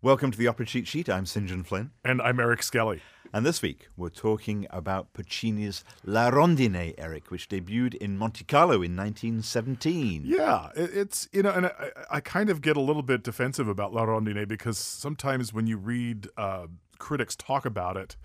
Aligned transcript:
Welcome 0.00 0.30
to 0.30 0.38
the 0.38 0.46
Opera 0.46 0.64
Cheat 0.64 0.86
Sheet. 0.86 1.08
I'm 1.08 1.26
St. 1.26 1.48
John 1.48 1.64
Flynn. 1.64 1.90
And 2.04 2.22
I'm 2.22 2.38
Eric 2.38 2.62
Skelly. 2.62 3.02
And 3.32 3.44
this 3.44 3.60
week 3.60 3.88
we're 3.96 4.10
talking 4.10 4.64
about 4.70 5.12
Puccini's 5.12 5.82
La 6.04 6.30
Rondine, 6.30 6.94
Eric, 6.96 7.32
which 7.32 7.48
debuted 7.48 7.96
in 7.96 8.16
Monte 8.16 8.44
Carlo 8.44 8.74
in 8.74 8.94
1917. 8.94 10.22
Yeah, 10.24 10.68
it's, 10.76 11.28
you 11.32 11.42
know, 11.42 11.50
and 11.50 11.66
I, 11.66 11.90
I 12.12 12.20
kind 12.20 12.48
of 12.48 12.62
get 12.62 12.76
a 12.76 12.80
little 12.80 13.02
bit 13.02 13.24
defensive 13.24 13.66
about 13.66 13.92
La 13.92 14.06
Rondine 14.06 14.46
because 14.46 14.78
sometimes 14.78 15.52
when 15.52 15.66
you 15.66 15.76
read 15.76 16.28
uh, 16.36 16.68
critics 17.00 17.34
talk 17.34 17.66
about 17.66 17.96
it, 17.96 18.16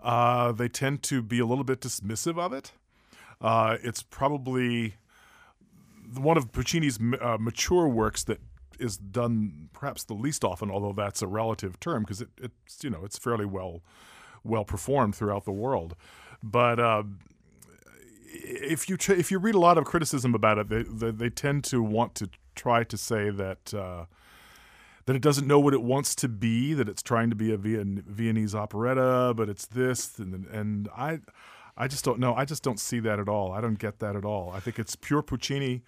uh, 0.00 0.50
they 0.52 0.70
tend 0.70 1.02
to 1.02 1.20
be 1.20 1.40
a 1.40 1.44
little 1.44 1.62
bit 1.62 1.82
dismissive 1.82 2.38
of 2.38 2.54
it. 2.54 2.72
Uh, 3.38 3.76
it's 3.82 4.02
probably 4.02 4.94
one 6.16 6.38
of 6.38 6.52
Puccini's 6.52 6.98
uh, 7.20 7.36
mature 7.38 7.86
works 7.86 8.24
that 8.24 8.40
is 8.78 8.96
done 8.96 9.68
perhaps 9.72 10.04
the 10.04 10.14
least 10.14 10.44
often, 10.44 10.70
although 10.70 10.92
that's 10.92 11.22
a 11.22 11.26
relative 11.26 11.78
term 11.80 12.02
because 12.02 12.20
it, 12.20 12.28
it's 12.40 12.82
you 12.82 12.90
know 12.90 13.00
it's 13.04 13.18
fairly 13.18 13.44
well 13.44 13.82
well 14.44 14.64
performed 14.64 15.14
throughout 15.14 15.44
the 15.44 15.52
world. 15.52 15.94
But 16.42 16.80
uh, 16.80 17.04
if 18.32 18.88
you 18.88 18.96
if 19.08 19.30
you 19.30 19.38
read 19.38 19.54
a 19.54 19.60
lot 19.60 19.78
of 19.78 19.84
criticism 19.84 20.34
about 20.34 20.58
it, 20.58 20.68
they, 20.68 20.82
they, 20.82 21.10
they 21.10 21.30
tend 21.30 21.64
to 21.64 21.82
want 21.82 22.14
to 22.16 22.28
try 22.54 22.84
to 22.84 22.96
say 22.96 23.30
that. 23.30 23.74
Uh, 23.74 24.04
that 25.06 25.16
it 25.16 25.22
doesn't 25.22 25.48
know 25.48 25.58
what 25.58 25.74
it 25.74 25.82
wants 25.82 26.14
to 26.14 26.28
be, 26.28 26.74
that 26.74 26.88
it's 26.88 27.02
trying 27.02 27.28
to 27.28 27.34
be 27.34 27.52
a 27.52 27.56
Vien- 27.56 28.04
Viennese 28.06 28.54
operetta, 28.54 29.34
but 29.36 29.48
it's 29.48 29.66
this, 29.66 30.16
and, 30.20 30.46
and 30.46 30.88
I, 30.96 31.18
I 31.76 31.88
just 31.88 32.04
don't 32.04 32.20
know. 32.20 32.36
I 32.36 32.44
just 32.44 32.62
don't 32.62 32.78
see 32.78 33.00
that 33.00 33.18
at 33.18 33.28
all. 33.28 33.50
I 33.50 33.60
don't 33.60 33.80
get 33.80 33.98
that 33.98 34.14
at 34.14 34.24
all. 34.24 34.50
I 34.50 34.60
think 34.60 34.78
it's 34.78 34.94
pure 34.94 35.20
Puccini 35.20 35.82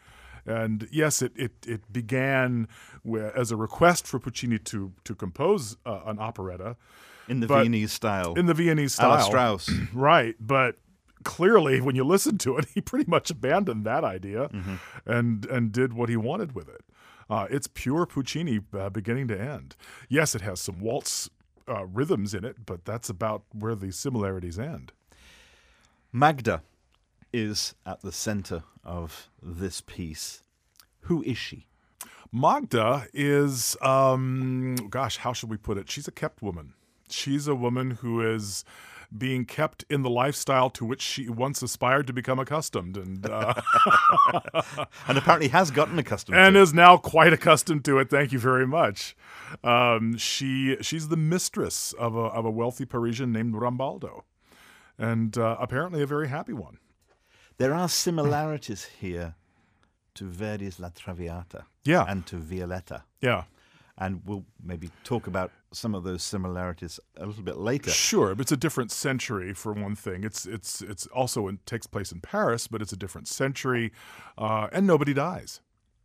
and 0.46 0.88
yes, 0.90 1.22
it 1.22 1.32
it, 1.36 1.52
it 1.66 1.92
began 1.92 2.68
as 3.34 3.50
a 3.50 3.56
request 3.56 4.06
for 4.06 4.18
Puccini 4.18 4.58
to 4.58 4.92
to 5.04 5.14
compose 5.14 5.76
uh, 5.84 6.00
an 6.06 6.18
operetta 6.18 6.76
in 7.28 7.40
the 7.40 7.46
Viennese 7.46 7.92
style. 7.92 8.34
In 8.34 8.46
the 8.46 8.54
Viennese 8.54 8.94
style, 8.94 9.20
Strauss, 9.20 9.70
right? 9.92 10.36
But 10.40 10.76
clearly, 11.24 11.80
when 11.80 11.96
you 11.96 12.04
listen 12.04 12.38
to 12.38 12.56
it, 12.58 12.66
he 12.74 12.80
pretty 12.80 13.08
much 13.08 13.30
abandoned 13.30 13.84
that 13.84 14.04
idea 14.04 14.48
mm-hmm. 14.48 14.76
and 15.06 15.44
and 15.46 15.72
did 15.72 15.92
what 15.92 16.08
he 16.08 16.16
wanted 16.16 16.54
with 16.54 16.68
it. 16.68 16.84
Uh, 17.28 17.46
it's 17.50 17.66
pure 17.66 18.04
Puccini, 18.04 18.60
uh, 18.78 18.90
beginning 18.90 19.28
to 19.28 19.40
end. 19.40 19.76
Yes, 20.10 20.34
it 20.34 20.42
has 20.42 20.60
some 20.60 20.78
waltz 20.78 21.30
uh, 21.66 21.86
rhythms 21.86 22.34
in 22.34 22.44
it, 22.44 22.66
but 22.66 22.84
that's 22.84 23.08
about 23.08 23.44
where 23.52 23.74
the 23.74 23.90
similarities 23.92 24.58
end. 24.58 24.92
Magda 26.12 26.62
is 27.34 27.74
at 27.84 28.00
the 28.00 28.12
center 28.12 28.62
of 28.84 29.28
this 29.42 29.80
piece. 29.80 30.42
Who 31.00 31.22
is 31.24 31.36
she? 31.36 31.66
Magda 32.32 33.08
is, 33.12 33.76
um, 33.82 34.76
gosh, 34.88 35.18
how 35.18 35.32
should 35.32 35.50
we 35.50 35.56
put 35.56 35.76
it? 35.76 35.90
She's 35.90 36.08
a 36.08 36.12
kept 36.12 36.42
woman. 36.42 36.74
She's 37.10 37.48
a 37.48 37.54
woman 37.54 37.92
who 37.92 38.20
is 38.22 38.64
being 39.16 39.44
kept 39.44 39.84
in 39.90 40.02
the 40.02 40.10
lifestyle 40.10 40.70
to 40.70 40.84
which 40.84 41.02
she 41.02 41.28
once 41.28 41.62
aspired 41.62 42.06
to 42.06 42.12
become 42.12 42.38
accustomed, 42.38 42.96
and 42.96 43.28
uh, 43.28 43.54
and 45.08 45.18
apparently 45.18 45.48
has 45.48 45.70
gotten 45.70 45.98
accustomed, 45.98 46.36
and 46.36 46.56
is 46.56 46.74
now 46.74 46.96
quite 46.96 47.32
accustomed 47.32 47.84
to 47.84 47.98
it. 47.98 48.10
Thank 48.10 48.32
you 48.32 48.38
very 48.38 48.66
much. 48.66 49.16
Um, 49.62 50.16
she 50.16 50.76
she's 50.80 51.08
the 51.08 51.16
mistress 51.16 51.92
of 51.92 52.16
a 52.16 52.20
of 52.20 52.44
a 52.44 52.50
wealthy 52.50 52.84
Parisian 52.84 53.32
named 53.32 53.54
Rambaldo, 53.54 54.22
and 54.98 55.36
uh, 55.38 55.56
apparently 55.60 56.02
a 56.02 56.06
very 56.06 56.28
happy 56.28 56.52
one. 56.52 56.78
There 57.56 57.72
are 57.72 57.88
similarities 57.88 58.84
here 59.00 59.34
to 60.14 60.24
Verdi's 60.24 60.80
La 60.80 60.88
Traviata 60.88 61.64
yeah. 61.84 62.04
and 62.08 62.26
to 62.26 62.36
Violetta. 62.36 63.04
Yeah. 63.20 63.44
And 63.96 64.22
we'll 64.24 64.44
maybe 64.62 64.90
talk 65.04 65.28
about 65.28 65.52
some 65.72 65.94
of 65.94 66.02
those 66.02 66.22
similarities 66.22 66.98
a 67.16 67.26
little 67.26 67.44
bit 67.44 67.58
later. 67.58 67.90
Sure, 67.90 68.34
but 68.34 68.42
it's 68.42 68.52
a 68.52 68.56
different 68.56 68.90
century 68.90 69.54
for 69.54 69.72
one 69.72 69.94
thing. 69.94 70.24
It's 70.24 70.46
it's 70.46 70.80
it's 70.80 71.06
also 71.08 71.46
it 71.46 71.64
takes 71.64 71.86
place 71.86 72.10
in 72.10 72.20
Paris, 72.20 72.66
but 72.66 72.82
it's 72.82 72.92
a 72.92 72.96
different 72.96 73.28
century, 73.28 73.92
uh, 74.36 74.66
and 74.72 74.84
nobody 74.84 75.14
dies. 75.14 75.60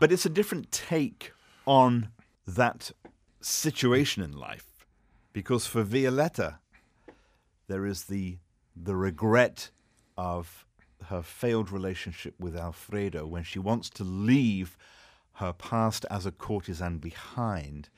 but 0.00 0.12
it's 0.12 0.26
a 0.26 0.30
different 0.30 0.70
take 0.70 1.32
on 1.66 2.10
that 2.46 2.92
situation 3.40 4.22
in 4.22 4.32
life, 4.32 4.86
because 5.32 5.66
for 5.66 5.82
Violetta, 5.82 6.60
there 7.66 7.84
is 7.84 8.04
the 8.04 8.38
the 8.80 8.96
regret 8.96 9.70
of 10.16 10.66
her 11.06 11.22
failed 11.22 11.70
relationship 11.70 12.34
with 12.38 12.56
Alfredo 12.56 13.26
when 13.26 13.44
she 13.44 13.58
wants 13.58 13.88
to 13.90 14.04
leave 14.04 14.76
her 15.34 15.52
past 15.52 16.04
as 16.10 16.26
a 16.26 16.32
courtesan 16.32 16.98
behind. 16.98 17.88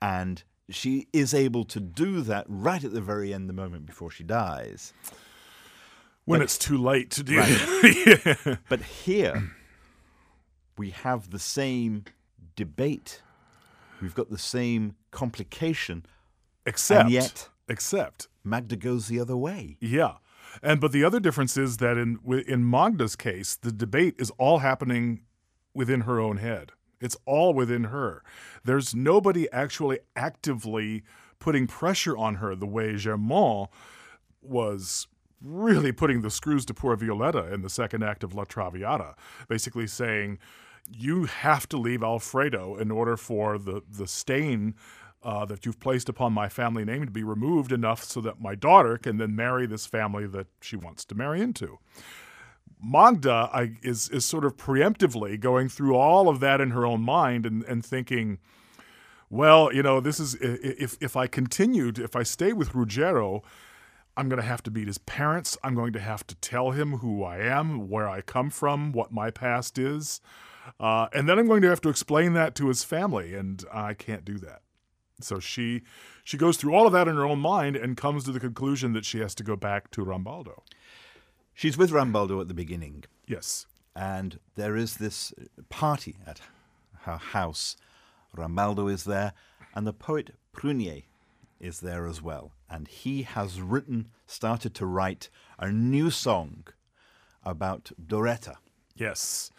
And 0.00 0.42
she 0.68 1.08
is 1.12 1.34
able 1.34 1.64
to 1.66 1.80
do 1.80 2.22
that 2.22 2.46
right 2.48 2.82
at 2.82 2.92
the 2.92 3.00
very 3.00 3.32
end, 3.32 3.48
the 3.48 3.54
moment 3.54 3.86
before 3.86 4.10
she 4.10 4.24
dies. 4.24 4.92
When 6.24 6.40
but, 6.40 6.44
it's 6.44 6.58
too 6.58 6.78
late 6.78 7.10
to 7.12 7.22
do 7.22 7.38
right. 7.38 8.26
yeah. 8.46 8.56
But 8.68 8.82
here, 8.82 9.50
we 10.78 10.90
have 10.90 11.30
the 11.30 11.38
same 11.38 12.04
debate. 12.56 13.22
We've 14.00 14.14
got 14.14 14.30
the 14.30 14.38
same 14.38 14.96
complication. 15.10 16.06
Except, 16.64 17.04
and 17.04 17.10
yet, 17.10 17.48
except 17.68 18.28
Magda 18.44 18.76
goes 18.76 19.08
the 19.08 19.20
other 19.20 19.36
way. 19.36 19.76
Yeah. 19.80 20.14
And 20.62 20.80
but 20.80 20.92
the 20.92 21.04
other 21.04 21.20
difference 21.20 21.56
is 21.56 21.78
that 21.78 21.96
in 21.96 22.18
in 22.46 22.68
Magda's 22.68 23.16
case, 23.16 23.56
the 23.56 23.72
debate 23.72 24.14
is 24.18 24.30
all 24.38 24.58
happening 24.58 25.22
within 25.74 26.02
her 26.02 26.20
own 26.20 26.36
head. 26.36 26.72
It's 27.00 27.16
all 27.26 27.52
within 27.52 27.84
her. 27.84 28.22
There's 28.64 28.94
nobody 28.94 29.50
actually 29.50 29.98
actively 30.14 31.02
putting 31.38 31.66
pressure 31.66 32.16
on 32.16 32.36
her 32.36 32.54
the 32.54 32.66
way 32.66 32.94
Germont 32.94 33.70
was 34.40 35.08
really 35.40 35.90
putting 35.90 36.22
the 36.22 36.30
screws 36.30 36.64
to 36.66 36.74
poor 36.74 36.94
Violetta 36.94 37.52
in 37.52 37.62
the 37.62 37.70
second 37.70 38.04
act 38.04 38.22
of 38.22 38.34
La 38.34 38.44
Traviata, 38.44 39.16
basically 39.48 39.88
saying, 39.88 40.38
you 40.88 41.24
have 41.24 41.68
to 41.68 41.76
leave 41.76 42.02
Alfredo 42.02 42.76
in 42.76 42.90
order 42.90 43.16
for 43.16 43.58
the, 43.58 43.82
the 43.88 44.06
stain 44.06 44.74
uh, 45.22 45.44
that 45.44 45.64
you've 45.64 45.80
placed 45.80 46.08
upon 46.08 46.32
my 46.32 46.48
family 46.48 46.84
name 46.84 47.04
to 47.04 47.10
be 47.10 47.22
removed 47.22 47.72
enough 47.72 48.02
so 48.04 48.20
that 48.20 48.40
my 48.40 48.54
daughter 48.54 48.98
can 48.98 49.18
then 49.18 49.36
marry 49.36 49.66
this 49.66 49.86
family 49.86 50.26
that 50.26 50.46
she 50.60 50.76
wants 50.76 51.04
to 51.06 51.14
marry 51.14 51.40
into. 51.40 51.78
Magda 52.82 53.48
I, 53.52 53.76
is 53.82 54.08
is 54.08 54.24
sort 54.24 54.44
of 54.44 54.56
preemptively 54.56 55.38
going 55.38 55.68
through 55.68 55.94
all 55.94 56.28
of 56.28 56.40
that 56.40 56.60
in 56.60 56.70
her 56.70 56.84
own 56.84 57.02
mind 57.02 57.46
and, 57.46 57.62
and 57.64 57.84
thinking, 57.84 58.38
well, 59.30 59.72
you 59.72 59.82
know, 59.82 60.00
this 60.00 60.18
is 60.18 60.34
if 60.40 60.96
if 61.00 61.16
I 61.16 61.28
continue, 61.28 61.92
to, 61.92 62.02
if 62.02 62.16
I 62.16 62.24
stay 62.24 62.52
with 62.52 62.74
Ruggiero, 62.74 63.42
I'm 64.16 64.28
going 64.28 64.40
to 64.40 64.46
have 64.46 64.64
to 64.64 64.70
meet 64.70 64.88
his 64.88 64.98
parents. 64.98 65.56
I'm 65.62 65.76
going 65.76 65.92
to 65.92 66.00
have 66.00 66.26
to 66.26 66.34
tell 66.36 66.72
him 66.72 66.98
who 66.98 67.22
I 67.22 67.38
am, 67.38 67.88
where 67.88 68.08
I 68.08 68.20
come 68.20 68.50
from, 68.50 68.90
what 68.90 69.12
my 69.12 69.30
past 69.30 69.78
is, 69.78 70.20
uh, 70.80 71.06
and 71.12 71.28
then 71.28 71.38
I'm 71.38 71.46
going 71.46 71.62
to 71.62 71.68
have 71.68 71.80
to 71.82 71.88
explain 71.88 72.32
that 72.34 72.54
to 72.56 72.66
his 72.66 72.82
family, 72.82 73.34
and 73.34 73.64
I 73.72 73.94
can't 73.94 74.24
do 74.24 74.38
that. 74.38 74.62
So 75.20 75.38
she 75.38 75.82
she 76.24 76.36
goes 76.36 76.56
through 76.56 76.74
all 76.74 76.86
of 76.86 76.92
that 76.92 77.08
in 77.08 77.16
her 77.16 77.24
own 77.24 77.38
mind 77.38 77.76
and 77.76 77.96
comes 77.96 78.24
to 78.24 78.32
the 78.32 78.40
conclusion 78.40 78.92
that 78.92 79.04
she 79.04 79.18
has 79.20 79.34
to 79.36 79.44
go 79.44 79.56
back 79.56 79.90
to 79.92 80.04
Rambaldo. 80.04 80.62
She's 81.54 81.76
with 81.76 81.90
Rambaldo 81.90 82.40
at 82.40 82.48
the 82.48 82.54
beginning. 82.54 83.04
Yes. 83.26 83.66
And 83.94 84.38
there 84.54 84.76
is 84.76 84.96
this 84.96 85.34
party 85.68 86.16
at 86.26 86.40
her 87.02 87.18
house. 87.18 87.76
Rambaldo 88.36 88.90
is 88.90 89.04
there, 89.04 89.34
and 89.74 89.86
the 89.86 89.92
poet 89.92 90.30
Prunier 90.54 91.02
is 91.60 91.80
there 91.80 92.06
as 92.06 92.22
well. 92.22 92.52
And 92.70 92.88
he 92.88 93.22
has 93.22 93.60
written, 93.60 94.08
started 94.26 94.74
to 94.74 94.86
write 94.86 95.28
a 95.58 95.70
new 95.70 96.10
song 96.10 96.64
about 97.44 97.92
Doretta. 98.02 98.56
Yes 98.96 99.50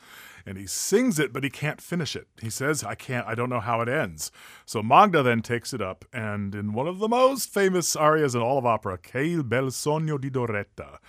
and 0.45 0.57
he 0.57 0.67
sings 0.67 1.19
it, 1.19 1.31
but 1.31 1.43
he 1.43 1.49
can't 1.49 1.81
finish 1.81 2.15
it. 2.15 2.27
He 2.41 2.49
says, 2.49 2.83
I 2.83 2.95
can't, 2.95 3.25
I 3.27 3.35
don't 3.35 3.49
know 3.49 3.59
how 3.59 3.81
it 3.81 3.89
ends. 3.89 4.31
So 4.65 4.83
Magda 4.83 5.23
then 5.23 5.41
takes 5.41 5.73
it 5.73 5.81
up, 5.81 6.05
and 6.11 6.53
in 6.53 6.73
one 6.73 6.87
of 6.87 6.99
the 6.99 7.07
most 7.07 7.53
famous 7.53 7.95
arias 7.95 8.35
in 8.35 8.41
all 8.41 8.57
of 8.57 8.65
opera, 8.65 8.97
Che 8.97 9.41
bel 9.41 9.67
sogno 9.67 10.19
di 10.19 10.29
Doretta, 10.29 10.99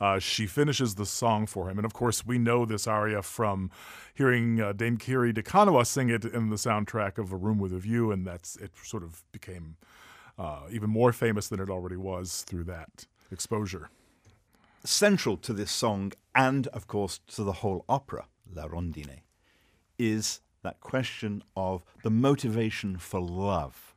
uh, 0.00 0.18
she 0.18 0.46
finishes 0.46 0.94
the 0.94 1.06
song 1.06 1.46
for 1.46 1.70
him. 1.70 1.78
And 1.78 1.84
of 1.84 1.92
course, 1.92 2.26
we 2.26 2.38
know 2.38 2.64
this 2.64 2.86
aria 2.86 3.22
from 3.22 3.70
hearing 4.14 4.60
uh, 4.60 4.72
Dame 4.72 4.96
Kiri 4.96 5.32
Te 5.32 5.42
Kanawa 5.42 5.86
sing 5.86 6.08
it 6.08 6.24
in 6.24 6.50
the 6.50 6.56
soundtrack 6.56 7.18
of 7.18 7.32
A 7.32 7.36
Room 7.36 7.58
with 7.58 7.72
a 7.72 7.78
View, 7.78 8.10
and 8.10 8.26
that's 8.26 8.56
it 8.56 8.72
sort 8.82 9.02
of 9.02 9.22
became 9.32 9.76
uh, 10.38 10.62
even 10.70 10.90
more 10.90 11.12
famous 11.12 11.48
than 11.48 11.60
it 11.60 11.70
already 11.70 11.96
was 11.96 12.42
through 12.46 12.64
that 12.64 13.06
exposure. 13.30 13.88
Central 14.84 15.36
to 15.38 15.52
this 15.52 15.70
song, 15.70 16.12
and 16.34 16.66
of 16.68 16.86
course 16.86 17.20
to 17.28 17.42
the 17.42 17.52
whole 17.52 17.84
opera, 17.88 18.26
La 18.52 18.66
Rondine, 18.66 19.20
is 19.98 20.40
that 20.62 20.80
question 20.80 21.42
of 21.56 21.84
the 22.02 22.10
motivation 22.10 22.96
for 22.96 23.20
love 23.20 23.94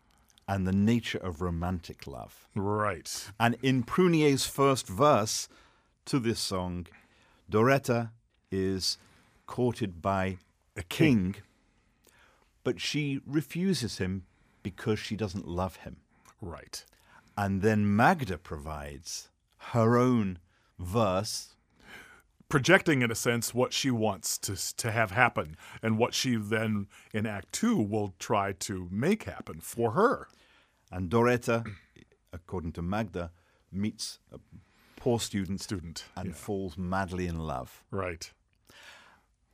and 0.47 0.65
the 0.65 0.73
nature 0.73 1.17
of 1.17 1.41
romantic 1.41 2.07
love. 2.07 2.47
Right. 2.55 3.31
And 3.39 3.57
in 3.61 3.83
Prunier's 3.83 4.45
first 4.45 4.87
verse 4.87 5.49
to 6.05 6.19
this 6.19 6.39
song, 6.39 6.87
Doretta 7.49 8.11
is 8.51 8.97
courted 9.45 10.01
by 10.01 10.37
a 10.75 10.83
king, 10.83 11.35
but 12.63 12.79
she 12.79 13.21
refuses 13.25 13.97
him 13.97 14.23
because 14.63 14.99
she 14.99 15.15
doesn't 15.15 15.47
love 15.47 15.77
him. 15.77 15.97
Right. 16.41 16.83
And 17.37 17.61
then 17.61 17.95
Magda 17.95 18.37
provides 18.37 19.29
her 19.71 19.97
own 19.97 20.39
verse 20.79 21.55
projecting 22.49 23.01
in 23.01 23.11
a 23.11 23.15
sense 23.15 23.53
what 23.53 23.73
she 23.73 23.91
wants 23.91 24.37
to 24.37 24.55
to 24.77 24.91
have 24.91 25.11
happen 25.11 25.57
and 25.81 25.97
what 25.97 26.13
she 26.13 26.35
then 26.35 26.87
in 27.13 27.25
act 27.25 27.51
2 27.53 27.77
will 27.77 28.13
try 28.19 28.53
to 28.53 28.87
make 28.91 29.23
happen 29.23 29.59
for 29.59 29.91
her. 29.91 30.27
And 30.91 31.09
Doretta 31.09 31.65
according 32.33 32.73
to 32.73 32.81
Magda 32.81 33.31
meets 33.71 34.19
a 34.31 34.39
poor 34.95 35.19
student 35.19 35.61
student 35.61 36.05
and 36.15 36.29
yeah. 36.29 36.33
falls 36.33 36.77
madly 36.77 37.27
in 37.27 37.39
love. 37.39 37.83
Right. 37.91 38.31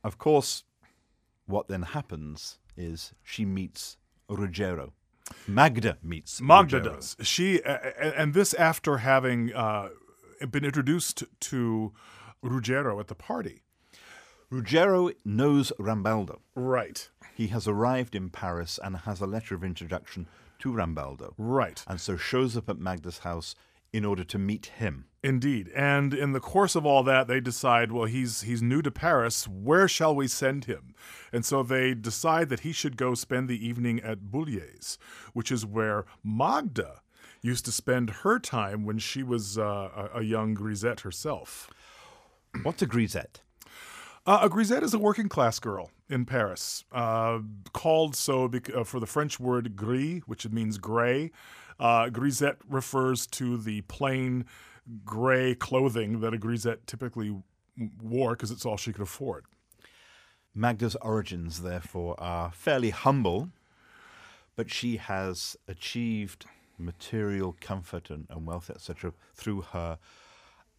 Of 0.02 0.18
course 0.18 0.64
what 1.46 1.68
then 1.68 1.82
happens 1.82 2.58
is 2.76 3.12
she 3.22 3.44
meets 3.44 3.98
Ruggiero. 4.28 4.92
Magda 5.46 5.98
meets 6.02 6.40
Magda 6.40 6.80
does. 6.80 7.16
She 7.22 7.62
and 7.64 8.34
this 8.34 8.54
after 8.54 8.98
having 8.98 9.52
uh, 9.52 9.88
been 10.50 10.64
introduced 10.64 11.24
to 11.40 11.92
Ruggiero 12.44 13.00
at 13.00 13.08
the 13.08 13.14
party. 13.14 13.62
Ruggiero 14.50 15.10
knows 15.24 15.72
Rambaldo. 15.80 16.40
Right. 16.54 17.08
He 17.34 17.48
has 17.48 17.66
arrived 17.66 18.14
in 18.14 18.30
Paris 18.30 18.78
and 18.82 18.98
has 18.98 19.20
a 19.20 19.26
letter 19.26 19.54
of 19.54 19.64
introduction 19.64 20.28
to 20.60 20.72
Rambaldo. 20.72 21.32
Right. 21.38 21.82
And 21.88 22.00
so 22.00 22.16
shows 22.16 22.56
up 22.56 22.68
at 22.68 22.78
Magda's 22.78 23.18
house 23.18 23.54
in 23.92 24.04
order 24.04 24.24
to 24.24 24.38
meet 24.38 24.66
him. 24.66 25.06
Indeed. 25.22 25.70
And 25.74 26.12
in 26.12 26.32
the 26.32 26.40
course 26.40 26.74
of 26.74 26.84
all 26.84 27.02
that, 27.04 27.28
they 27.28 27.40
decide, 27.40 27.92
well, 27.92 28.04
he's 28.04 28.42
he's 28.42 28.60
new 28.60 28.82
to 28.82 28.90
Paris. 28.90 29.48
Where 29.48 29.88
shall 29.88 30.14
we 30.14 30.28
send 30.28 30.66
him? 30.66 30.94
And 31.32 31.44
so 31.44 31.62
they 31.62 31.94
decide 31.94 32.48
that 32.50 32.60
he 32.60 32.72
should 32.72 32.96
go 32.96 33.14
spend 33.14 33.48
the 33.48 33.66
evening 33.66 34.00
at 34.00 34.30
Bullier's, 34.30 34.98
which 35.32 35.50
is 35.50 35.64
where 35.64 36.04
Magda 36.22 37.00
used 37.40 37.64
to 37.66 37.72
spend 37.72 38.10
her 38.10 38.38
time 38.38 38.84
when 38.84 38.98
she 38.98 39.22
was 39.22 39.58
uh, 39.58 40.08
a, 40.14 40.18
a 40.18 40.22
young 40.22 40.54
grisette 40.54 41.00
herself. 41.00 41.70
What's 42.62 42.82
a 42.82 42.86
grisette? 42.86 43.40
Uh, 44.26 44.38
a 44.42 44.48
grisette 44.48 44.82
is 44.82 44.94
a 44.94 44.98
working 44.98 45.28
class 45.28 45.58
girl 45.58 45.90
in 46.08 46.24
Paris, 46.24 46.84
uh, 46.92 47.40
called 47.72 48.16
so 48.16 48.48
bec- 48.48 48.74
uh, 48.74 48.84
for 48.84 49.00
the 49.00 49.06
French 49.06 49.38
word 49.38 49.76
gris, 49.76 50.22
which 50.26 50.48
means 50.48 50.78
gray. 50.78 51.30
Uh, 51.78 52.08
grisette 52.08 52.56
refers 52.68 53.26
to 53.26 53.58
the 53.58 53.82
plain 53.82 54.46
gray 55.04 55.54
clothing 55.54 56.20
that 56.20 56.32
a 56.32 56.38
grisette 56.38 56.86
typically 56.86 57.36
wore 58.02 58.30
because 58.30 58.50
it's 58.50 58.64
all 58.64 58.76
she 58.76 58.92
could 58.92 59.02
afford. 59.02 59.44
Magda's 60.54 60.96
origins, 61.02 61.62
therefore, 61.62 62.14
are 62.18 62.52
fairly 62.52 62.90
humble, 62.90 63.50
but 64.56 64.70
she 64.70 64.96
has 64.96 65.56
achieved 65.66 66.46
material 66.78 67.56
comfort 67.60 68.08
and, 68.08 68.26
and 68.30 68.46
wealth, 68.46 68.70
etc., 68.70 69.12
through 69.34 69.62
her 69.72 69.98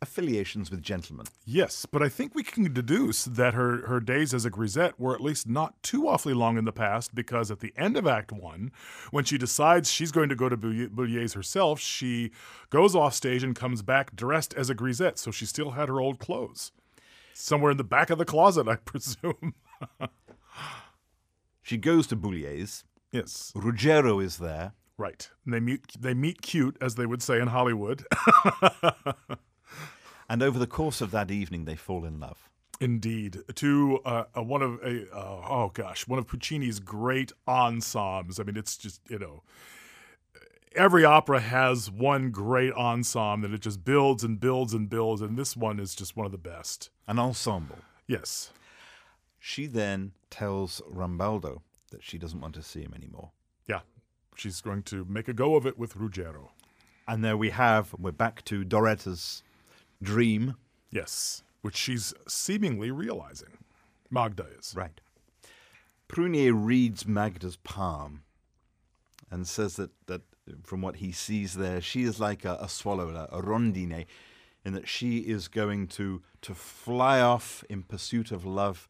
affiliations 0.01 0.69
with 0.69 0.81
gentlemen. 0.81 1.25
Yes, 1.45 1.85
but 1.85 2.01
I 2.01 2.09
think 2.09 2.35
we 2.35 2.43
can 2.43 2.71
deduce 2.73 3.25
that 3.25 3.53
her, 3.53 3.87
her 3.87 3.99
days 3.99 4.33
as 4.33 4.45
a 4.45 4.49
grisette 4.49 4.99
were 4.99 5.15
at 5.15 5.21
least 5.21 5.47
not 5.47 5.81
too 5.83 6.07
awfully 6.07 6.33
long 6.33 6.57
in 6.57 6.65
the 6.65 6.71
past 6.71 7.15
because 7.15 7.49
at 7.49 7.59
the 7.59 7.73
end 7.77 7.97
of 7.97 8.05
Act 8.05 8.31
One, 8.31 8.71
when 9.11 9.23
she 9.23 9.37
decides 9.37 9.91
she's 9.91 10.11
going 10.11 10.29
to 10.29 10.35
go 10.35 10.49
to 10.49 10.57
Bullier's 10.57 11.33
herself, 11.33 11.79
she 11.79 12.31
goes 12.69 12.95
off 12.95 13.13
stage 13.13 13.43
and 13.43 13.55
comes 13.55 13.81
back 13.81 14.15
dressed 14.15 14.53
as 14.53 14.69
a 14.69 14.75
grisette, 14.75 15.17
so 15.17 15.31
she 15.31 15.45
still 15.45 15.71
had 15.71 15.89
her 15.89 15.99
old 15.99 16.19
clothes. 16.19 16.71
Somewhere 17.33 17.71
in 17.71 17.77
the 17.77 17.83
back 17.83 18.09
of 18.09 18.17
the 18.17 18.25
closet, 18.25 18.67
I 18.67 18.75
presume. 18.85 19.55
she 21.61 21.77
goes 21.77 22.07
to 22.07 22.15
Bullier's. 22.15 22.83
Yes. 23.11 23.51
Ruggiero 23.55 24.19
is 24.19 24.37
there. 24.37 24.73
Right. 24.97 25.29
And 25.43 25.53
they 25.53 25.59
meet 25.59 25.81
they 25.99 26.13
meet 26.13 26.41
cute, 26.41 26.77
as 26.79 26.95
they 26.95 27.05
would 27.05 27.21
say 27.21 27.39
in 27.39 27.47
Hollywood. 27.47 28.05
and 30.29 30.41
over 30.41 30.59
the 30.59 30.67
course 30.67 31.01
of 31.01 31.11
that 31.11 31.31
evening, 31.31 31.65
they 31.65 31.75
fall 31.75 32.05
in 32.05 32.19
love. 32.19 32.49
Indeed, 32.81 33.39
to 33.55 33.99
uh, 34.03 34.23
one 34.35 34.61
of 34.61 34.79
a 34.83 35.09
uh, 35.15 35.47
oh 35.49 35.71
gosh, 35.73 36.07
one 36.07 36.19
of 36.19 36.27
Puccini's 36.27 36.79
great 36.79 37.31
ensembles. 37.47 38.39
I 38.39 38.43
mean, 38.43 38.57
it's 38.57 38.75
just 38.75 38.99
you 39.09 39.17
know, 39.17 39.43
every 40.75 41.05
opera 41.05 41.39
has 41.39 41.89
one 41.89 42.31
great 42.31 42.73
ensemble 42.73 43.47
that 43.47 43.55
it 43.55 43.61
just 43.61 43.85
builds 43.85 44.23
and 44.23 44.39
builds 44.39 44.73
and 44.73 44.89
builds, 44.89 45.21
and 45.21 45.37
this 45.37 45.55
one 45.55 45.79
is 45.79 45.95
just 45.95 46.17
one 46.17 46.25
of 46.25 46.33
the 46.33 46.37
best. 46.37 46.89
An 47.07 47.17
ensemble. 47.17 47.77
Yes. 48.07 48.51
She 49.39 49.67
then 49.67 50.11
tells 50.29 50.81
Rambaldo 50.91 51.61
that 51.91 52.03
she 52.03 52.17
doesn't 52.17 52.41
want 52.41 52.55
to 52.55 52.63
see 52.63 52.81
him 52.81 52.93
anymore. 52.93 53.31
Yeah, 53.67 53.81
she's 54.35 54.59
going 54.59 54.83
to 54.83 55.05
make 55.05 55.27
a 55.27 55.33
go 55.33 55.55
of 55.55 55.65
it 55.65 55.77
with 55.77 55.95
Ruggiero. 55.95 56.51
And 57.07 57.23
there 57.23 57.37
we 57.37 57.51
have. 57.51 57.93
We're 57.97 58.11
back 58.11 58.43
to 58.45 58.65
Doretta's 58.65 59.43
dream. 60.01 60.55
Yes, 60.91 61.43
which 61.61 61.75
she's 61.75 62.13
seemingly 62.27 62.91
realizing. 62.91 63.57
Magda 64.09 64.45
is. 64.57 64.73
Right. 64.75 65.01
Prunier 66.07 66.53
reads 66.53 67.07
Magda's 67.07 67.57
palm 67.57 68.21
and 69.31 69.47
says 69.47 69.75
that, 69.75 69.89
that 70.05 70.21
from 70.63 70.81
what 70.81 70.97
he 70.97 71.11
sees 71.11 71.55
there, 71.55 71.81
she 71.81 72.03
is 72.03 72.19
like 72.19 72.45
a, 72.45 72.57
a 72.61 72.69
swallow, 72.69 73.09
a 73.31 73.41
rondine, 73.41 74.05
in 74.63 74.73
that 74.73 74.87
she 74.87 75.19
is 75.19 75.47
going 75.47 75.87
to, 75.87 76.21
to 76.41 76.53
fly 76.53 77.19
off 77.19 77.63
in 77.69 77.83
pursuit 77.83 78.31
of 78.31 78.45
love 78.45 78.87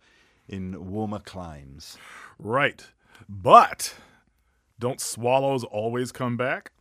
in 0.48 0.92
warmer 0.92 1.19
climes. 1.19 1.98
Right. 2.38 2.86
But 3.28 3.96
don't 4.80 5.01
swallows 5.01 5.63
always 5.63 6.12
come 6.12 6.38
back? 6.38 6.72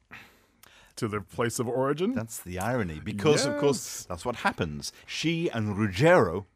To 0.96 1.08
their 1.08 1.20
place 1.20 1.58
of 1.58 1.68
origin. 1.68 2.14
That's 2.14 2.40
the 2.40 2.58
irony, 2.58 3.00
because 3.02 3.44
yes. 3.44 3.46
of 3.46 3.58
course 3.58 4.06
that's 4.08 4.24
what 4.24 4.36
happens. 4.36 4.92
She 5.06 5.48
and 5.48 5.76
Ruggiero 5.76 6.46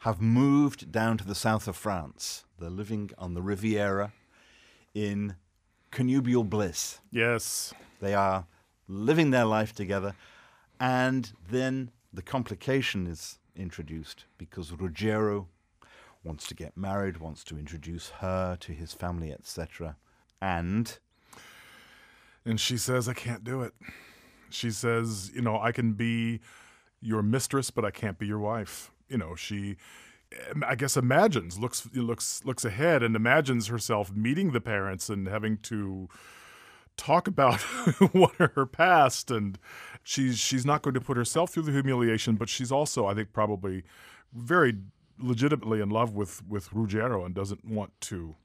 have 0.00 0.20
moved 0.20 0.92
down 0.92 1.18
to 1.18 1.26
the 1.26 1.34
south 1.34 1.68
of 1.68 1.76
France. 1.76 2.44
They're 2.58 2.70
living 2.70 3.10
on 3.18 3.34
the 3.34 3.42
Riviera 3.42 4.12
in 4.94 5.36
connubial 5.90 6.44
bliss. 6.44 7.00
Yes, 7.10 7.72
they 8.00 8.14
are 8.14 8.46
living 8.88 9.30
their 9.30 9.44
life 9.44 9.74
together, 9.74 10.14
and 10.80 11.32
then 11.50 11.90
the 12.12 12.22
complication 12.22 13.06
is 13.06 13.38
introduced 13.54 14.26
because 14.38 14.72
Ruggiero 14.72 15.48
wants 16.24 16.46
to 16.48 16.54
get 16.54 16.76
married, 16.76 17.18
wants 17.18 17.44
to 17.44 17.58
introduce 17.58 18.10
her 18.20 18.56
to 18.56 18.72
his 18.72 18.92
family, 18.92 19.32
etc. 19.32 19.96
And 20.40 20.98
and 22.46 22.60
she 22.60 22.78
says, 22.78 23.08
I 23.08 23.12
can't 23.12 23.44
do 23.44 23.60
it. 23.62 23.74
She 24.48 24.70
says, 24.70 25.30
you 25.34 25.42
know, 25.42 25.60
I 25.60 25.72
can 25.72 25.92
be 25.92 26.40
your 27.00 27.22
mistress, 27.22 27.70
but 27.70 27.84
I 27.84 27.90
can't 27.90 28.18
be 28.18 28.26
your 28.26 28.38
wife. 28.38 28.90
You 29.08 29.18
know, 29.18 29.34
she 29.34 29.76
um, 30.50 30.64
I 30.66 30.74
guess 30.74 30.96
imagines, 30.96 31.58
looks 31.58 31.88
looks 31.94 32.44
looks 32.44 32.64
ahead 32.64 33.02
and 33.02 33.14
imagines 33.14 33.66
herself 33.66 34.12
meeting 34.12 34.52
the 34.52 34.60
parents 34.60 35.08
and 35.08 35.26
having 35.26 35.58
to 35.58 36.08
talk 36.96 37.28
about 37.28 37.60
what 38.12 38.34
her 38.36 38.66
past 38.66 39.30
and 39.30 39.58
she's 40.02 40.38
she's 40.38 40.64
not 40.64 40.82
going 40.82 40.94
to 40.94 41.00
put 41.00 41.16
herself 41.16 41.50
through 41.50 41.64
the 41.64 41.72
humiliation, 41.72 42.36
but 42.36 42.48
she's 42.48 42.72
also, 42.72 43.06
I 43.06 43.14
think, 43.14 43.32
probably 43.32 43.82
very 44.32 44.74
legitimately 45.18 45.80
in 45.80 45.90
love 45.90 46.14
with 46.14 46.46
with 46.48 46.72
Ruggiero 46.72 47.24
and 47.24 47.34
doesn't 47.34 47.64
want 47.64 47.92
to 48.02 48.36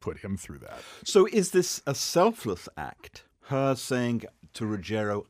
put 0.00 0.18
him 0.18 0.36
through 0.36 0.58
that. 0.58 0.78
So 1.04 1.26
is 1.32 1.50
this 1.50 1.82
a 1.86 1.94
selfless 1.94 2.68
act? 2.76 3.24
Her 3.46 3.76
saying 3.76 4.24
to 4.54 4.66
Ruggiero, 4.66 5.26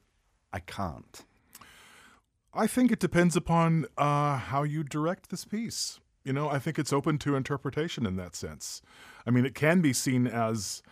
I 0.51 0.61
can't. 0.61 1.23
I 2.55 2.67
think 2.67 2.91
it 2.91 2.99
depends 2.99 3.37
upon 3.37 3.85
uh, 3.99 4.39
how 4.39 4.63
you 4.63 4.83
direct 4.83 5.29
this 5.29 5.45
piece. 5.45 6.01
You 6.25 6.33
know, 6.33 6.49
I 6.49 6.59
think 6.59 6.79
it's 6.79 6.95
open 6.95 7.19
to 7.19 7.37
interpretation 7.37 8.07
in 8.07 8.17
that 8.17 8.35
sense. 8.35 8.81
I 9.27 9.31
mean, 9.31 9.45
it 9.45 9.55
can 9.55 9.83
be 9.83 9.93
seen 9.93 10.27
as 10.27 10.83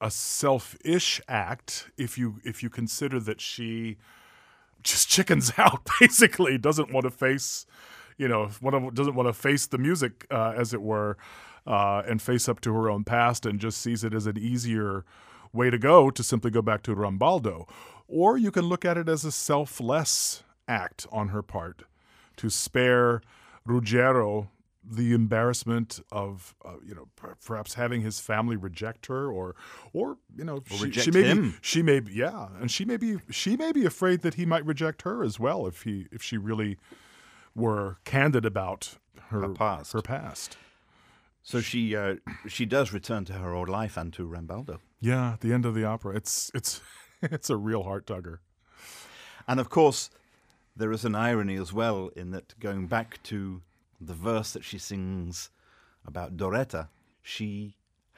a 0.00 0.12
selfish 0.12 1.20
act 1.26 1.90
if 1.98 2.16
you 2.16 2.36
if 2.44 2.62
you 2.62 2.70
consider 2.70 3.18
that 3.18 3.40
she 3.40 3.98
just 4.84 5.08
chickens 5.10 5.52
out, 5.58 5.88
basically 5.98 6.56
doesn't 6.56 6.92
want 6.92 7.02
to 7.02 7.10
face, 7.10 7.66
you 8.16 8.28
know, 8.28 8.48
doesn't 8.94 9.16
want 9.16 9.28
to 9.28 9.32
face 9.32 9.66
the 9.66 9.78
music, 9.78 10.24
uh, 10.30 10.54
as 10.56 10.72
it 10.72 10.82
were, 10.82 11.16
uh, 11.66 12.02
and 12.06 12.22
face 12.22 12.48
up 12.48 12.60
to 12.60 12.72
her 12.72 12.88
own 12.88 13.02
past, 13.02 13.44
and 13.44 13.58
just 13.58 13.82
sees 13.82 14.04
it 14.04 14.14
as 14.14 14.28
an 14.28 14.38
easier 14.38 15.04
way 15.52 15.70
to 15.70 15.78
go 15.78 16.10
to 16.10 16.22
simply 16.22 16.50
go 16.50 16.62
back 16.62 16.82
to 16.84 16.94
Rambaldo. 16.94 17.68
Or 18.08 18.36
you 18.36 18.50
can 18.50 18.64
look 18.66 18.84
at 18.84 18.96
it 18.98 19.08
as 19.08 19.24
a 19.24 19.32
selfless 19.32 20.42
act 20.66 21.06
on 21.12 21.28
her 21.28 21.42
part 21.42 21.82
to 22.36 22.50
spare 22.50 23.20
Ruggiero 23.66 24.50
the 24.82 25.12
embarrassment 25.12 26.00
of 26.10 26.54
uh, 26.64 26.72
you 26.84 26.94
know 26.94 27.06
perhaps 27.44 27.74
having 27.74 28.00
his 28.00 28.18
family 28.18 28.56
reject 28.56 29.06
her 29.06 29.30
or 29.30 29.54
or 29.92 30.16
you 30.36 30.42
know 30.42 30.56
or 30.72 30.76
she, 30.78 30.90
she 30.92 31.10
may 31.10 31.22
him. 31.22 31.50
be 31.50 31.56
she 31.60 31.82
may 31.82 32.00
be, 32.00 32.12
yeah 32.14 32.48
and 32.58 32.70
she 32.70 32.86
may 32.86 32.96
be 32.96 33.18
she 33.30 33.56
may 33.58 33.72
be 33.72 33.84
afraid 33.84 34.22
that 34.22 34.34
he 34.34 34.46
might 34.46 34.64
reject 34.64 35.02
her 35.02 35.22
as 35.22 35.38
well 35.38 35.66
if 35.66 35.82
he 35.82 36.06
if 36.10 36.22
she 36.22 36.38
really 36.38 36.78
were 37.54 37.98
candid 38.04 38.46
about 38.46 38.96
her 39.28 39.40
Her 39.42 39.48
past. 39.50 39.92
her 39.92 40.00
past 40.02 40.56
So 41.42 41.60
she 41.60 41.94
uh, 41.94 42.16
she 42.48 42.64
does 42.64 42.90
return 42.92 43.26
to 43.26 43.34
her 43.34 43.52
old 43.54 43.68
life 43.68 43.98
and 43.98 44.12
to 44.14 44.26
Rambaldo. 44.26 44.78
Yeah, 45.00 45.36
the 45.40 45.52
end 45.52 45.64
of 45.66 45.74
the 45.74 45.84
opera. 45.84 46.16
It's 46.16 46.50
it's 46.54 46.80
it's 47.22 47.50
a 47.50 47.56
real 47.56 47.82
heart 47.84 48.06
tugger. 48.06 48.38
And 49.48 49.58
of 49.58 49.68
course, 49.70 50.10
there 50.76 50.92
is 50.92 51.04
an 51.04 51.14
irony 51.14 51.56
as 51.56 51.72
well 51.72 52.10
in 52.14 52.30
that 52.32 52.58
going 52.60 52.86
back 52.86 53.22
to 53.24 53.62
the 54.00 54.14
verse 54.14 54.52
that 54.52 54.64
she 54.64 54.78
sings 54.78 55.50
about 56.06 56.36
Doretta, 56.36 56.88
she 57.22 57.76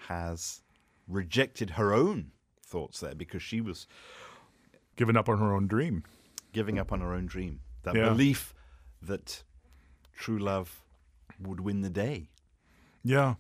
has 0.08 0.62
rejected 1.08 1.70
her 1.70 1.92
own 1.92 2.30
thoughts 2.64 3.00
there 3.00 3.14
because 3.14 3.42
she 3.42 3.60
was 3.60 3.86
Giving 4.94 5.16
up 5.16 5.28
on 5.28 5.38
her 5.38 5.52
own 5.54 5.66
dream. 5.66 6.04
giving 6.52 6.78
up 6.78 6.92
on 6.92 7.00
her 7.00 7.12
own 7.14 7.26
dream. 7.26 7.60
That 7.82 7.94
Yeah. 7.96 8.10
belief 8.10 8.54
that 9.00 9.42
true 10.16 10.38
love 10.38 10.82
would 11.40 11.60
win 11.60 11.80
the 11.80 11.90
day. 11.90 12.28
Yeah. 13.02 13.36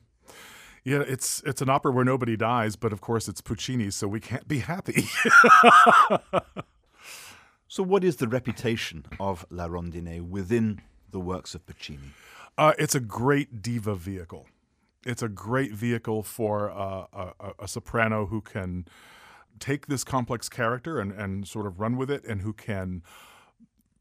Yeah, 0.84 1.04
it's 1.06 1.42
it's 1.46 1.62
an 1.62 1.68
opera 1.68 1.92
where 1.92 2.04
nobody 2.04 2.36
dies, 2.36 2.74
but 2.76 2.92
of 2.92 3.00
course 3.00 3.28
it's 3.28 3.40
Puccini, 3.40 3.90
so 3.90 4.08
we 4.08 4.20
can't 4.20 4.48
be 4.48 4.58
happy. 4.58 5.04
So, 7.72 7.82
what 7.82 8.04
is 8.04 8.16
the 8.16 8.28
reputation 8.28 9.06
of 9.18 9.46
La 9.48 9.66
Rondine 9.66 10.28
within 10.28 10.82
the 11.10 11.18
works 11.18 11.54
of 11.54 11.64
Puccini? 11.64 12.12
Uh, 12.58 12.74
it's 12.78 12.94
a 12.94 13.00
great 13.00 13.62
diva 13.62 13.94
vehicle. 13.94 14.46
It's 15.06 15.22
a 15.22 15.28
great 15.30 15.72
vehicle 15.72 16.22
for 16.22 16.70
uh, 16.70 17.06
a, 17.14 17.32
a, 17.40 17.52
a 17.60 17.68
soprano 17.68 18.26
who 18.26 18.42
can 18.42 18.84
take 19.58 19.86
this 19.86 20.04
complex 20.04 20.50
character 20.50 21.00
and, 21.00 21.12
and 21.12 21.48
sort 21.48 21.64
of 21.64 21.80
run 21.80 21.96
with 21.96 22.10
it, 22.10 22.26
and 22.26 22.42
who 22.42 22.52
can 22.52 23.02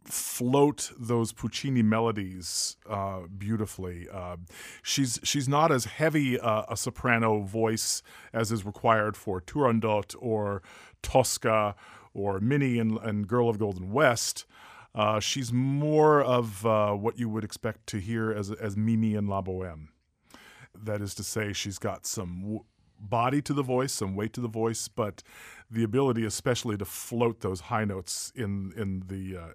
float 0.03 0.91
those 0.97 1.31
Puccini 1.31 1.83
melodies 1.83 2.75
uh, 2.89 3.21
beautifully. 3.37 4.07
Uh, 4.11 4.37
she's 4.81 5.19
she's 5.23 5.47
not 5.47 5.71
as 5.71 5.85
heavy 5.85 6.39
uh, 6.39 6.63
a 6.67 6.75
soprano 6.75 7.41
voice 7.41 8.01
as 8.33 8.51
is 8.51 8.65
required 8.65 9.15
for 9.15 9.39
Turandot 9.41 10.15
or 10.19 10.61
Tosca 11.01 11.75
or 12.13 12.39
Minnie 12.39 12.79
and, 12.79 12.97
and 12.99 13.27
Girl 13.27 13.49
of 13.49 13.59
Golden 13.59 13.91
West. 13.91 14.45
Uh, 14.93 15.19
she's 15.19 15.53
more 15.53 16.21
of 16.21 16.65
uh, 16.65 16.93
what 16.93 17.17
you 17.17 17.29
would 17.29 17.43
expect 17.43 17.87
to 17.87 17.97
hear 17.97 18.31
as 18.31 18.51
as 18.51 18.75
Mimi 18.75 19.15
in 19.15 19.27
La 19.27 19.41
Boheme. 19.41 19.89
That 20.73 21.01
is 21.01 21.13
to 21.15 21.23
say, 21.23 21.53
she's 21.53 21.77
got 21.77 22.05
some 22.05 22.61
body 23.01 23.41
to 23.41 23.53
the 23.53 23.63
voice, 23.63 23.91
some 23.91 24.15
weight 24.15 24.33
to 24.33 24.41
the 24.41 24.47
voice, 24.47 24.87
but 24.87 25.23
the 25.69 25.83
ability, 25.83 26.23
especially, 26.25 26.77
to 26.77 26.85
float 26.85 27.41
those 27.41 27.61
high 27.61 27.85
notes 27.85 28.31
in 28.35 28.73
in 28.77 29.03
the 29.07 29.37
uh, 29.37 29.47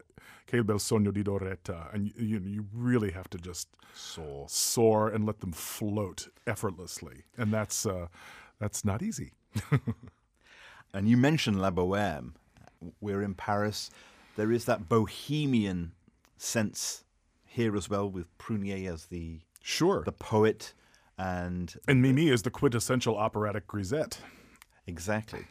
Che 0.51 0.63
bel 0.63 0.79
sogno 0.79 1.13
di 1.13 1.23
Doretta, 1.25 1.93
and 1.93 2.13
you, 2.17 2.39
you 2.39 2.67
really 2.73 3.11
have 3.11 3.29
to 3.31 3.39
just 3.39 3.69
Soar. 3.95 4.47
soar 4.49 5.09
and 5.09 5.27
let 5.27 5.41
them 5.41 5.53
float 5.53 6.29
effortlessly, 6.47 7.25
and 7.37 7.53
that's 7.53 7.85
uh, 7.87 8.07
that's 8.61 8.85
not 8.85 9.03
easy. 9.03 9.33
And 10.95 11.09
you 11.09 11.17
mentioned 11.17 11.61
La 11.61 11.71
Boheme. 11.71 12.33
We're 13.01 13.21
in 13.23 13.35
Paris. 13.35 13.91
There 14.37 14.53
is 14.53 14.65
that 14.65 14.89
bohemian 14.89 15.93
sense 16.39 17.05
here 17.45 17.77
as 17.77 17.91
well, 17.91 18.09
with 18.09 18.27
Prunier 18.39 18.91
as 18.91 19.07
the 19.07 19.41
Sure, 19.63 20.03
the 20.05 20.13
poet, 20.13 20.73
and 21.19 21.75
and 21.89 22.03
Mimi 22.03 22.29
is 22.29 22.43
the 22.43 22.51
quintessential 22.51 23.17
operatic 23.17 23.67
grisette. 23.67 24.21
exactly. 24.87 25.47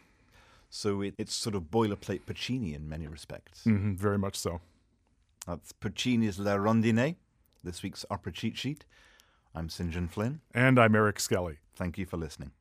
So 0.70 1.02
it, 1.02 1.14
it's 1.18 1.34
sort 1.34 1.56
of 1.56 1.64
boilerplate 1.72 2.26
Puccini 2.26 2.74
in 2.74 2.90
many 2.90 3.08
respects. 3.08 3.64
hmm 3.64 3.94
very 3.96 4.18
much 4.18 4.36
so. 4.36 4.62
That's 5.48 5.72
Puccini's 5.72 6.40
La 6.40 6.56
Rondine, 6.56 7.16
this 7.64 7.84
week's 7.84 8.04
opera 8.10 8.32
cheat 8.32 8.58
sheet. 8.58 8.84
I'm 9.54 9.70
St. 9.70 9.92
John 9.92 10.08
Flynn. 10.10 10.42
And 10.54 10.78
I'm 10.80 10.96
Eric 10.96 11.20
Skelly. 11.20 11.60
Thank 11.76 11.98
you 11.98 12.06
for 12.06 12.18
listening. 12.18 12.52